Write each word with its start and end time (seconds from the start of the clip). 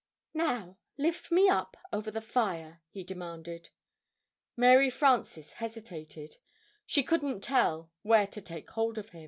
"Now, 0.33 0.79
lift 0.97 1.31
me 1.31 1.47
up 1.47 1.77
over 1.93 2.09
the 2.09 2.21
fire!" 2.23 2.81
he 2.89 3.03
demanded. 3.03 3.69
Mary 4.57 4.89
Frances 4.89 5.53
hesitated 5.53 6.37
she 6.87 7.03
couldn't 7.03 7.41
tell 7.41 7.91
where 8.01 8.25
to 8.25 8.41
take 8.41 8.71
hold 8.71 8.97
of 8.97 9.09
him. 9.09 9.19